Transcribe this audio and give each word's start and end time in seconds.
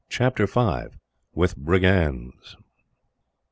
Chapter 0.09 0.47
5: 0.47 0.97
With 1.35 1.55
Brigands. 1.55 2.57